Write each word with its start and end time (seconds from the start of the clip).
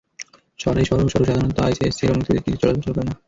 সবাই, 0.59 0.83
সরো, 0.85 1.03
সরো 1.05 1.23
সাধারণত 1.25 1.57
আইএসসির 1.59 2.11
অনুমতি 2.11 2.29
ব্যতীত 2.29 2.45
কিছুই 2.45 2.61
চলাচল 2.63 2.81
করে 2.87 3.05
না। 3.07 3.13